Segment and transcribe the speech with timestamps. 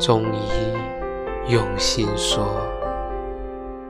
[0.00, 2.44] 中医用心说，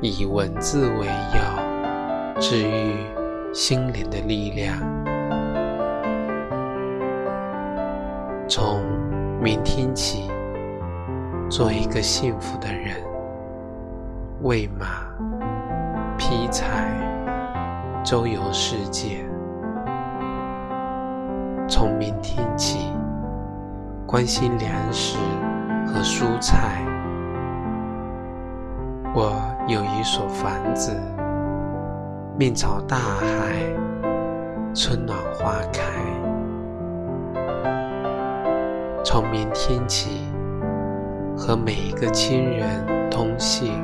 [0.01, 2.95] 以文字为药，治愈
[3.55, 4.77] 心灵的力量。
[8.47, 8.83] 从
[9.41, 10.31] 明天起，
[11.49, 12.97] 做一个幸福的人，
[14.43, 15.07] 喂马、
[16.19, 16.91] 劈柴、
[18.05, 19.25] 周游世界。
[21.67, 22.84] 从明天起，
[24.15, 25.19] 关心粮食
[25.85, 26.87] 和蔬菜。
[29.13, 29.35] 我
[29.67, 30.97] 有一所房子，
[32.39, 33.57] 面朝大海，
[34.73, 35.83] 春暖花开。
[39.05, 40.29] 从明天起，
[41.37, 43.83] 和每一个亲人通信，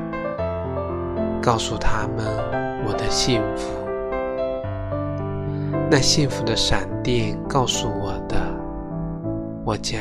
[1.43, 2.25] 告诉他们
[2.87, 3.69] 我的幸福。
[5.91, 8.37] 那幸福的闪电告诉我的，
[9.65, 10.01] 我将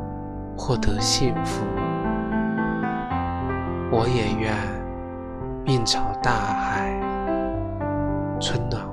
[0.63, 1.65] 获得幸福，
[3.91, 4.55] 我也愿
[5.65, 6.93] 面朝大海，
[8.39, 8.90] 春暖。